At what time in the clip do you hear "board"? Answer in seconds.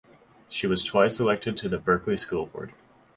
2.47-2.73